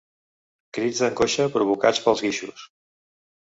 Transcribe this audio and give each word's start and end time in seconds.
Crits 0.77 1.01
d'angoixa 1.03 1.47
provocats 1.59 2.03
pels 2.09 2.27
guixos. 2.29 2.67